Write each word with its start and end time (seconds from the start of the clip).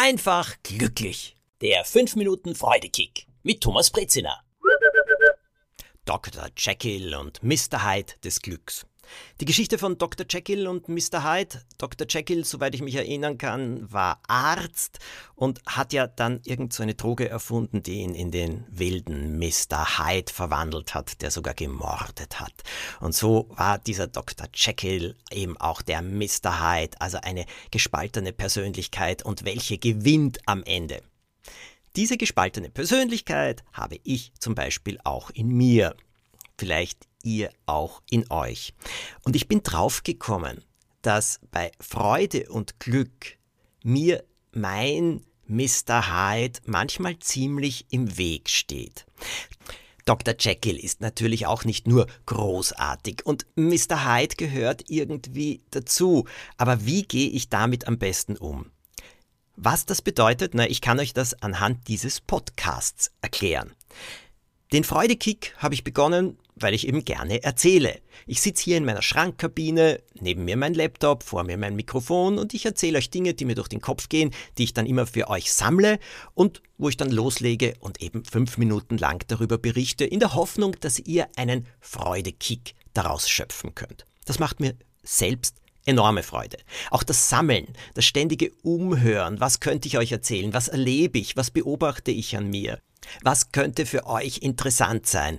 einfach 0.00 0.56
glücklich. 0.62 1.36
Der 1.60 1.84
5 1.84 2.16
Minuten 2.16 2.54
Freudekick 2.54 3.26
mit 3.42 3.60
Thomas 3.60 3.90
Brezina. 3.90 4.42
Dr. 6.06 6.48
Jekyll 6.56 7.14
und 7.14 7.42
Mr. 7.42 7.84
Hyde 7.84 8.14
des 8.24 8.40
Glücks. 8.40 8.86
Die 9.40 9.44
Geschichte 9.44 9.78
von 9.78 9.98
Dr. 9.98 10.26
Jekyll 10.28 10.66
und 10.66 10.88
Mr. 10.88 11.24
Hyde. 11.24 11.62
Dr. 11.78 12.06
Jekyll, 12.08 12.44
soweit 12.44 12.74
ich 12.74 12.82
mich 12.82 12.94
erinnern 12.94 13.38
kann, 13.38 13.90
war 13.90 14.20
Arzt 14.28 14.98
und 15.34 15.60
hat 15.66 15.92
ja 15.92 16.06
dann 16.06 16.40
irgend 16.44 16.72
so 16.72 16.82
eine 16.82 16.94
Droge 16.94 17.28
erfunden, 17.28 17.82
die 17.82 18.00
ihn 18.00 18.14
in 18.14 18.30
den 18.30 18.66
wilden 18.68 19.38
Mr. 19.38 19.98
Hyde 19.98 20.32
verwandelt 20.32 20.94
hat, 20.94 21.22
der 21.22 21.30
sogar 21.30 21.54
gemordet 21.54 22.40
hat. 22.40 22.52
Und 23.00 23.14
so 23.14 23.46
war 23.50 23.78
dieser 23.78 24.06
Dr. 24.06 24.48
Jekyll 24.54 25.16
eben 25.30 25.56
auch 25.56 25.82
der 25.82 26.02
Mr. 26.02 26.60
Hyde, 26.60 27.00
also 27.00 27.18
eine 27.22 27.46
gespaltene 27.70 28.32
Persönlichkeit 28.32 29.24
und 29.24 29.44
welche 29.44 29.78
gewinnt 29.78 30.38
am 30.46 30.62
Ende. 30.64 31.02
Diese 31.96 32.16
gespaltene 32.16 32.70
Persönlichkeit 32.70 33.64
habe 33.72 33.98
ich 34.04 34.32
zum 34.38 34.54
Beispiel 34.54 34.98
auch 35.02 35.30
in 35.30 35.48
mir. 35.48 35.96
Vielleicht 36.56 37.08
ihr 37.22 37.50
auch 37.66 38.02
in 38.10 38.30
euch. 38.30 38.74
Und 39.24 39.36
ich 39.36 39.48
bin 39.48 39.62
draufgekommen, 39.62 40.64
dass 41.02 41.40
bei 41.50 41.72
Freude 41.80 42.48
und 42.50 42.80
Glück 42.80 43.38
mir 43.82 44.24
mein 44.52 45.24
Mr. 45.46 46.08
Hyde 46.12 46.60
manchmal 46.66 47.18
ziemlich 47.18 47.86
im 47.90 48.16
Weg 48.16 48.48
steht. 48.48 49.06
Dr. 50.04 50.34
Jekyll 50.38 50.76
ist 50.76 51.00
natürlich 51.00 51.46
auch 51.46 51.64
nicht 51.64 51.86
nur 51.86 52.06
großartig 52.26 53.26
und 53.26 53.46
Mr. 53.56 54.06
Hyde 54.06 54.36
gehört 54.36 54.84
irgendwie 54.88 55.62
dazu. 55.70 56.26
Aber 56.56 56.84
wie 56.86 57.02
gehe 57.02 57.28
ich 57.28 57.48
damit 57.48 57.86
am 57.86 57.98
besten 57.98 58.36
um? 58.36 58.70
Was 59.56 59.84
das 59.86 60.00
bedeutet, 60.00 60.54
na, 60.54 60.68
ich 60.68 60.80
kann 60.80 60.98
euch 60.98 61.12
das 61.12 61.34
anhand 61.42 61.86
dieses 61.88 62.20
Podcasts 62.20 63.12
erklären. 63.20 63.72
Den 64.72 64.84
Freudekick 64.84 65.54
habe 65.58 65.74
ich 65.74 65.84
begonnen 65.84 66.38
weil 66.60 66.74
ich 66.74 66.86
eben 66.86 67.04
gerne 67.04 67.42
erzähle. 67.42 68.00
Ich 68.26 68.40
sitze 68.40 68.64
hier 68.64 68.76
in 68.76 68.84
meiner 68.84 69.02
Schrankkabine, 69.02 70.00
neben 70.20 70.44
mir 70.44 70.56
mein 70.56 70.74
Laptop, 70.74 71.22
vor 71.22 71.44
mir 71.44 71.56
mein 71.56 71.76
Mikrofon 71.76 72.38
und 72.38 72.54
ich 72.54 72.66
erzähle 72.66 72.98
euch 72.98 73.10
Dinge, 73.10 73.34
die 73.34 73.44
mir 73.44 73.54
durch 73.54 73.68
den 73.68 73.80
Kopf 73.80 74.08
gehen, 74.08 74.30
die 74.58 74.64
ich 74.64 74.74
dann 74.74 74.86
immer 74.86 75.06
für 75.06 75.28
euch 75.28 75.52
sammle 75.52 75.98
und 76.34 76.62
wo 76.78 76.88
ich 76.88 76.96
dann 76.96 77.10
loslege 77.10 77.74
und 77.80 78.00
eben 78.00 78.24
fünf 78.24 78.58
Minuten 78.58 78.98
lang 78.98 79.24
darüber 79.28 79.58
berichte, 79.58 80.04
in 80.04 80.20
der 80.20 80.34
Hoffnung, 80.34 80.76
dass 80.80 80.98
ihr 80.98 81.28
einen 81.36 81.66
Freudekick 81.80 82.74
daraus 82.94 83.28
schöpfen 83.28 83.74
könnt. 83.74 84.04
Das 84.24 84.38
macht 84.38 84.60
mir 84.60 84.74
selbst 85.02 85.56
enorme 85.86 86.22
Freude. 86.22 86.58
Auch 86.90 87.02
das 87.02 87.28
Sammeln, 87.28 87.66
das 87.94 88.04
ständige 88.04 88.52
Umhören, 88.62 89.40
was 89.40 89.60
könnte 89.60 89.88
ich 89.88 89.98
euch 89.98 90.12
erzählen, 90.12 90.52
was 90.52 90.68
erlebe 90.68 91.18
ich, 91.18 91.36
was 91.36 91.50
beobachte 91.50 92.10
ich 92.10 92.36
an 92.36 92.48
mir, 92.48 92.80
was 93.22 93.52
könnte 93.52 93.86
für 93.86 94.06
euch 94.06 94.38
interessant 94.38 95.06
sein. 95.06 95.38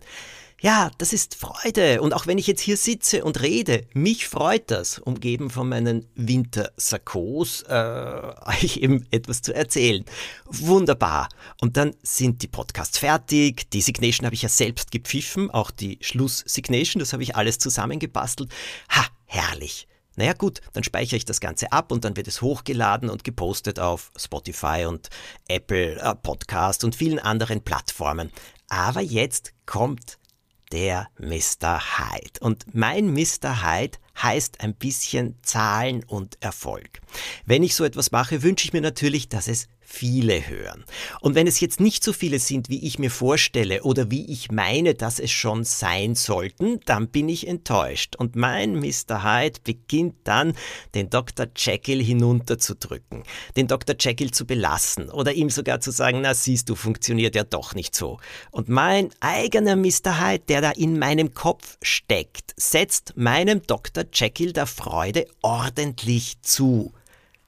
Ja, 0.64 0.92
das 1.00 1.12
ist 1.12 1.34
Freude. 1.34 2.04
Und 2.04 2.14
auch 2.14 2.28
wenn 2.28 2.38
ich 2.38 2.46
jetzt 2.46 2.62
hier 2.62 2.78
sitze 2.78 3.24
und 3.24 3.42
rede, 3.42 3.88
mich 3.96 4.28
freut 4.28 4.70
das, 4.70 5.00
umgeben 5.00 5.50
von 5.50 5.68
meinen 5.68 6.06
Wintersarkos, 6.14 7.64
äh, 7.64 8.34
euch 8.46 8.78
eben 8.78 9.08
etwas 9.10 9.42
zu 9.42 9.56
erzählen. 9.56 10.06
Wunderbar. 10.46 11.30
Und 11.62 11.78
dann 11.78 11.96
sind 12.04 12.44
die 12.44 12.48
Podcasts 12.48 13.00
fertig. 13.00 13.72
Die 13.72 13.82
Signation 13.82 14.28
habe 14.28 14.36
ich 14.36 14.44
ja 14.44 14.50
selbst 14.50 14.92
gepfiffen, 14.92 15.50
auch 15.50 15.72
die 15.72 15.98
Schlusssignation, 16.00 17.00
das 17.00 17.14
habe 17.14 17.24
ich 17.24 17.36
alles 17.36 17.58
zusammengebastelt. 17.58 18.52
Ha, 18.92 19.08
herrlich. 19.26 19.88
Naja 20.16 20.34
gut, 20.34 20.62
dann 20.74 20.84
speichere 20.84 21.18
ich 21.18 21.26
das 21.26 21.40
Ganze 21.40 21.72
ab 21.72 21.92
und 21.92 22.06
dann 22.06 22.16
wird 22.16 22.28
es 22.28 22.44
hochgeladen 22.44 23.10
und 23.10 23.24
gepostet 23.24 23.80
auf 23.80 24.12
Spotify 24.16 24.86
und 24.88 25.10
Apple 25.48 25.96
äh, 26.00 26.14
Podcast 26.14 26.84
und 26.84 26.96
vielen 26.96 27.18
anderen 27.18 27.62
Plattformen. 27.64 28.30
Aber 28.68 29.02
jetzt 29.02 29.54
kommt 29.66 30.20
der 30.72 31.10
Mr. 31.20 31.80
Hyde. 31.98 32.40
Und 32.40 32.66
mein 32.74 33.14
Mr. 33.14 33.64
Hyde 33.64 33.98
heißt 34.22 34.62
ein 34.62 34.74
bisschen 34.74 35.38
Zahlen 35.44 36.04
und 36.04 36.38
Erfolg. 36.42 37.02
Wenn 37.46 37.64
ich 37.64 37.76
so 37.76 37.84
etwas 37.84 38.12
mache, 38.12 38.44
wünsche 38.44 38.66
ich 38.66 38.74
mir 38.74 38.82
natürlich, 38.82 39.30
dass 39.30 39.48
es 39.48 39.68
viele 39.92 40.48
hören. 40.48 40.86
Und 41.20 41.36
wenn 41.36 41.48
es 41.48 41.60
jetzt 41.60 41.80
nicht 41.80 42.04
so 42.04 42.14
viele 42.14 42.40
sind, 42.40 42.70
wie 42.70 42.86
ich 42.86 42.98
mir 42.98 43.12
vorstelle 43.12 43.84
oder 43.84 44.10
wie 44.10 44.26
ich 44.32 44.52
meine, 44.52 44.96
dass 44.96 45.20
es 45.20 45.32
schon 45.32 45.64
sein 45.64 46.16
sollten, 46.16 46.80
dann 46.86 47.10
bin 47.10 47.28
ich 47.30 47.48
enttäuscht. 47.48 48.16
Und 48.16 48.36
mein 48.36 48.80
Mr. 48.80 49.24
Hyde 49.24 49.60
beginnt 49.64 50.16
dann, 50.24 50.54
den 50.96 51.10
Dr. 51.10 51.48
Jekyll 51.56 52.02
hinunterzudrücken, 52.02 53.24
den 53.58 53.68
Dr. 53.68 53.96
Jekyll 54.00 54.32
zu 54.32 54.46
belassen 54.46 55.10
oder 55.10 55.34
ihm 55.34 55.50
sogar 55.50 55.82
zu 55.82 55.92
sagen, 55.92 56.22
na 56.22 56.34
siehst 56.34 56.70
du, 56.70 56.76
funktioniert 56.76 57.36
ja 57.36 57.44
doch 57.44 57.76
nicht 57.76 57.94
so. 57.94 58.20
Und 58.52 58.70
mein 58.70 59.10
eigener 59.20 59.76
Mr. 59.76 60.20
Hyde, 60.20 60.46
der 60.48 60.62
da 60.62 60.72
in 60.72 60.98
meinem 60.98 61.34
Kopf 61.34 61.78
steckt, 61.82 62.54
setzt 62.56 63.14
meinem 63.18 63.62
Dr. 63.68 64.06
Jekyll 64.14 64.54
der 64.54 64.68
Freude 64.68 65.28
ordentlich 65.42 66.42
zu. 66.42 66.94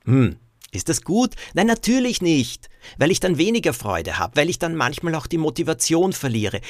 Hm, 0.05 0.37
ist 0.73 0.89
das 0.89 1.03
gut? 1.03 1.35
Nein, 1.53 1.67
natürlich 1.67 2.21
nicht, 2.21 2.69
weil 2.97 3.11
ich 3.11 3.19
dann 3.19 3.37
weniger 3.37 3.73
Freude 3.73 4.17
habe, 4.17 4.35
weil 4.35 4.49
ich 4.49 4.59
dann 4.59 4.75
manchmal 4.75 5.15
auch 5.15 5.27
die 5.27 5.37
Motivation 5.37 6.13
verliere. 6.13 6.61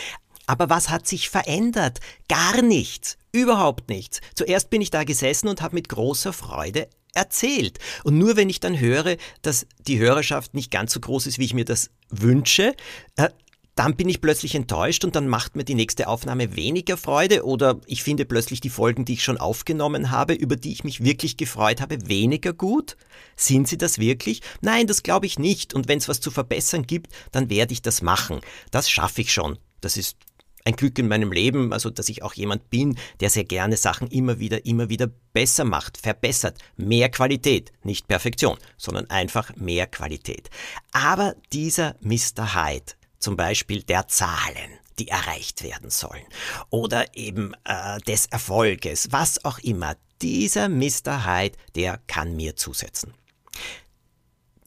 Aber 0.46 0.69
was 0.69 0.90
hat 0.90 1.08
sich 1.08 1.30
verändert? 1.30 2.00
Gar 2.28 2.62
nichts, 2.62 3.18
überhaupt 3.31 3.90
nichts. 3.90 4.19
Zuerst 4.36 4.69
bin 4.69 4.81
ich 4.81 4.91
da 4.91 5.03
gesessen 5.03 5.47
und 5.47 5.62
habe 5.62 5.75
mit 5.75 5.90
großer 5.90 6.34
Freude 6.34 6.90
erzählt. 7.14 7.80
Und 8.03 8.18
nur 8.18 8.36
wenn 8.36 8.50
ich 8.50 8.59
dann 8.59 8.80
höre, 8.80 9.18
dass 9.41 9.68
die 9.88 10.00
Hörerschaft 10.00 10.53
nicht 10.53 10.72
ganz 10.72 10.94
so 10.94 11.00
groß 11.00 11.28
ist, 11.28 11.40
wie 11.40 11.46
ich 11.46 11.53
mir 11.53 11.66
das 11.66 11.91
wünsche, 12.09 12.75
äh, 13.16 13.30
dann 13.75 13.95
bin 13.95 14.07
ich 14.07 14.22
plötzlich 14.22 14.56
enttäuscht 14.56 15.03
und 15.03 15.16
dann 15.16 15.28
macht 15.28 15.56
mir 15.56 15.63
die 15.63 15.75
nächste 15.75 16.07
Aufnahme 16.07 16.56
weniger 16.56 16.95
Freude 16.97 17.44
oder 17.44 17.79
ich 17.88 18.03
finde 18.03 18.25
plötzlich 18.25 18.61
die 18.61 18.69
Folgen, 18.69 19.06
die 19.06 19.13
ich 19.13 19.23
schon 19.23 19.38
aufgenommen 19.38 20.11
habe, 20.11 20.34
über 20.34 20.56
die 20.56 20.72
ich 20.72 20.84
mich 20.84 21.03
wirklich 21.03 21.38
gefreut 21.38 21.81
habe, 21.81 22.07
weniger 22.07 22.53
gut? 22.53 22.97
Sind 23.35 23.67
sie 23.67 23.78
das 23.78 23.97
wirklich? 23.97 24.41
Nein, 24.61 24.85
das 24.85 25.01
glaube 25.01 25.25
ich 25.25 25.39
nicht. 25.39 25.73
Und 25.73 25.88
wenn 25.88 25.97
es 25.97 26.07
was 26.07 26.19
zu 26.19 26.29
verbessern 26.29 26.85
gibt, 26.85 27.11
dann 27.31 27.50
werde 27.50 27.73
ich 27.73 27.81
das 27.81 28.01
machen. 28.01 28.41
Das 28.69 28.89
schaffe 28.89 29.22
ich 29.22 29.34
schon. 29.34 29.57
Das 29.81 29.97
ist 29.97 30.17
ein 30.66 30.75
Glück 30.75 30.97
in 31.00 31.07
meinem 31.07 31.31
Leben, 31.31 31.73
also 31.73 31.90
dass 31.90 32.09
ich 32.09 32.23
auch 32.23 32.34
jemand 32.34 32.69
bin, 32.69 32.97
der 33.19 33.29
sehr 33.29 33.44
gerne 33.44 33.75
Sachen 33.75 34.07
immer 34.07 34.40
wieder, 34.40 34.66
immer 34.66 34.90
wieder 34.90 35.07
besser 35.34 35.66
macht, 35.66 35.97
verbessert, 35.97 36.57
mehr 36.78 37.09
Qualität, 37.09 37.72
nicht 37.84 38.07
Perfektion, 38.07 38.57
sondern 38.78 39.09
einfach 39.09 39.55
mehr 39.55 39.88
Qualität. 39.88 40.50
Aber 40.91 41.35
dieser 41.51 41.95
Mr. 42.01 42.55
Hyde, 42.55 42.94
zum 43.23 43.38
Beispiel 43.38 43.84
der 43.84 44.07
Zahlen, 44.07 44.79
die 45.00 45.07
erreicht 45.07 45.63
werden 45.63 45.89
sollen, 45.89 46.25
oder 46.69 47.16
eben 47.16 47.53
äh, 47.63 48.00
des 48.01 48.28
Erfolges, 48.28 49.07
was 49.11 49.44
auch 49.45 49.59
immer. 49.59 49.95
Dieser 50.22 50.69
Mr. 50.69 51.25
Hyde, 51.25 51.57
der 51.75 52.00
kann 52.07 52.35
mir 52.35 52.56
zusetzen. 52.56 53.13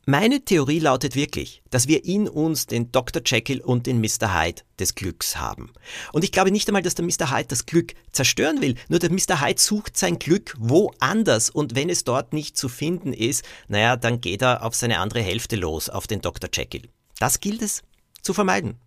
Meine 0.08 0.44
Theorie 0.44 0.78
lautet 0.78 1.16
wirklich, 1.16 1.62
dass 1.70 1.88
wir 1.88 2.04
in 2.04 2.28
uns 2.28 2.66
den 2.66 2.92
Dr. 2.92 3.22
Jekyll 3.26 3.60
und 3.60 3.86
den 3.86 4.00
Mr. 4.00 4.40
Hyde 4.40 4.62
des 4.78 4.94
Glücks 4.94 5.36
haben. 5.36 5.72
Und 6.12 6.22
ich 6.22 6.30
glaube 6.30 6.52
nicht 6.52 6.68
einmal, 6.68 6.82
dass 6.82 6.94
der 6.94 7.04
Mr. 7.04 7.32
Hyde 7.32 7.48
das 7.48 7.66
Glück 7.66 7.94
zerstören 8.12 8.62
will, 8.62 8.76
nur 8.88 9.00
der 9.00 9.10
Mr. 9.10 9.40
Hyde 9.44 9.60
sucht 9.60 9.96
sein 9.96 10.20
Glück 10.20 10.54
woanders 10.58 11.50
und 11.50 11.74
wenn 11.74 11.90
es 11.90 12.04
dort 12.04 12.32
nicht 12.32 12.56
zu 12.56 12.68
finden 12.68 13.12
ist, 13.12 13.44
naja, 13.66 13.96
dann 13.96 14.20
geht 14.20 14.42
er 14.42 14.64
auf 14.64 14.76
seine 14.76 15.00
andere 15.00 15.22
Hälfte 15.22 15.56
los, 15.56 15.88
auf 15.88 16.06
den 16.06 16.20
Dr. 16.20 16.48
Jekyll. 16.52 16.88
Das 17.18 17.40
gilt 17.40 17.62
es 17.62 17.82
zu 18.26 18.34
vermeiden. 18.34 18.78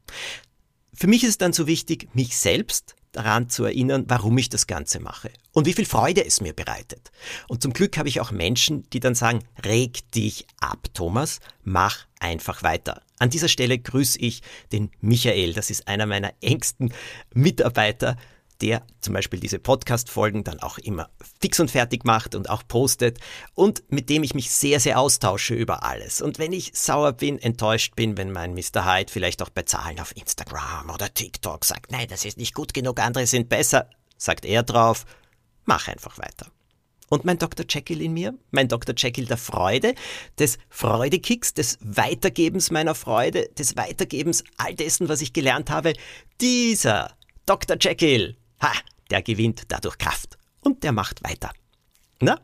Für 0.94 1.08
mich 1.08 1.24
ist 1.24 1.30
es 1.30 1.38
dann 1.38 1.54
so 1.54 1.66
wichtig, 1.66 2.10
mich 2.14 2.38
selbst 2.38 2.96
daran 3.12 3.50
zu 3.50 3.64
erinnern, 3.64 4.06
warum 4.08 4.38
ich 4.38 4.50
das 4.50 4.68
Ganze 4.68 5.00
mache 5.00 5.32
und 5.52 5.66
wie 5.66 5.74
viel 5.74 5.86
Freude 5.86 6.26
es 6.26 6.42
mir 6.42 6.54
bereitet. 6.54 7.12
Und 7.48 7.64
zum 7.64 7.74
Glück 7.74 7.98
habe 7.98 8.10
ich 8.10 8.20
auch 8.20 8.32
Menschen, 8.32 8.88
die 8.92 9.00
dann 9.00 9.16
sagen, 9.16 9.40
reg 9.66 10.12
dich 10.12 10.46
ab, 10.60 10.88
Thomas, 10.94 11.40
mach 11.64 12.06
einfach 12.20 12.64
weiter. 12.64 13.02
An 13.18 13.30
dieser 13.30 13.48
Stelle 13.48 13.80
grüße 13.80 14.20
ich 14.20 14.42
den 14.72 14.92
Michael, 15.02 15.54
das 15.54 15.70
ist 15.70 15.88
einer 15.88 16.06
meiner 16.06 16.34
engsten 16.42 16.94
Mitarbeiter, 17.34 18.18
der 18.62 18.84
zum 19.02 19.14
Beispiel 19.14 19.40
diese 19.40 19.60
Podcast-Folgen 19.60 20.44
dann 20.44 20.60
auch 20.60 20.78
immer 20.78 21.10
fix 21.42 21.60
und 21.60 21.72
fertig 21.72 22.06
macht 22.06 22.36
und 22.36 22.50
auch 22.50 22.64
postet 22.68 23.20
und 23.56 23.84
mit 23.90 24.10
dem 24.10 24.24
ich 24.24 24.34
mich 24.34 24.52
sehr, 24.52 24.80
sehr 24.80 25.00
austausche 25.00 25.54
über 25.54 25.84
alles. 25.84 26.22
Und 26.22 26.40
wenn 26.40 26.54
ich 26.54 26.72
sauer 26.74 27.14
bin, 27.14 27.40
enttäuscht 27.40 27.96
bin, 27.96 28.18
wenn 28.18 28.32
mein 28.32 28.54
Mr. 28.54 28.86
Hyde 28.86 29.12
vielleicht 29.12 29.42
auch 29.42 29.50
bei 29.50 29.64
Zahlen 29.64 30.00
auf 30.00 30.16
Instagram 30.16 30.90
oder 30.90 31.14
TikTok 31.14 31.66
sagt, 31.66 31.92
nein, 31.92 32.08
das 32.10 32.26
ist 32.26 32.38
nicht 32.38 32.54
gut 32.54 32.74
genug, 32.74 33.00
andere 33.00 33.28
sind 33.28 33.50
besser, 33.50 33.90
sagt 34.18 34.46
er 34.46 34.64
drauf, 34.64 35.06
mach 35.66 35.88
einfach 35.88 36.18
weiter. 36.18 36.48
Und 37.10 37.26
mein 37.26 37.40
Dr. 37.40 37.66
Jekyll 37.68 38.02
in 38.02 38.14
mir, 38.14 38.38
mein 38.52 38.68
Dr. 38.68 38.94
Jekyll 38.96 39.26
der 39.26 39.38
Freude, 39.38 39.96
des 40.38 40.60
Freudekicks, 40.70 41.56
des 41.56 41.80
Weitergebens 41.82 42.70
meiner 42.70 42.94
Freude, 42.94 43.50
des 43.58 43.76
Weitergebens 43.76 44.44
all 44.58 44.76
dessen, 44.76 45.10
was 45.10 45.22
ich 45.22 45.34
gelernt 45.34 45.72
habe, 45.72 45.94
dieser 46.40 47.16
Dr. 47.48 47.78
Jekyll 47.80 48.38
Ha, 48.62 48.72
der 49.10 49.22
gewinnt 49.22 49.64
dadurch 49.68 49.98
Kraft 49.98 50.38
und 50.62 50.84
der 50.84 50.92
macht 50.92 51.24
weiter. 51.24 51.52
Na, 52.20 52.40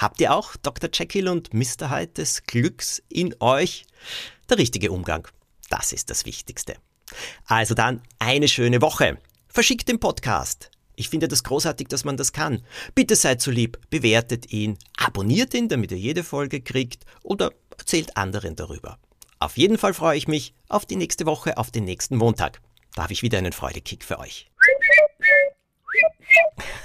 Habt 0.00 0.18
ihr 0.22 0.34
auch 0.34 0.56
Dr. 0.56 0.88
Jekyll 0.90 1.28
und 1.28 1.52
Mr. 1.52 1.90
Hyde 1.90 2.14
des 2.14 2.44
Glücks 2.44 3.02
in 3.10 3.34
euch? 3.38 3.84
Der 4.48 4.56
richtige 4.56 4.92
Umgang, 4.92 5.28
das 5.68 5.92
ist 5.92 6.08
das 6.08 6.24
Wichtigste. 6.24 6.76
Also 7.44 7.74
dann 7.74 8.00
eine 8.18 8.48
schöne 8.48 8.80
Woche. 8.80 9.18
Verschickt 9.48 9.90
den 9.90 10.00
Podcast. 10.00 10.70
Ich 10.96 11.10
finde 11.10 11.28
das 11.28 11.44
großartig, 11.44 11.88
dass 11.88 12.04
man 12.04 12.16
das 12.16 12.32
kann. 12.32 12.64
Bitte 12.94 13.14
seid 13.14 13.42
so 13.42 13.50
lieb, 13.50 13.78
bewertet 13.90 14.50
ihn, 14.50 14.78
abonniert 14.96 15.52
ihn, 15.52 15.68
damit 15.68 15.90
ihr 15.90 15.98
jede 15.98 16.24
Folge 16.24 16.62
kriegt 16.62 17.04
oder 17.22 17.52
erzählt 17.76 18.16
anderen 18.16 18.56
darüber. 18.56 18.98
Auf 19.38 19.58
jeden 19.58 19.76
Fall 19.76 19.92
freue 19.92 20.16
ich 20.16 20.26
mich 20.26 20.54
auf 20.70 20.86
die 20.86 20.96
nächste 20.96 21.26
Woche, 21.26 21.58
auf 21.58 21.70
den 21.70 21.84
nächsten 21.84 22.16
Montag. 22.16 22.62
Da 22.94 23.02
habe 23.02 23.12
ich 23.12 23.22
wieder 23.22 23.36
einen 23.36 23.52
Freudekick 23.52 24.02
für 24.02 24.18
euch. 24.18 24.49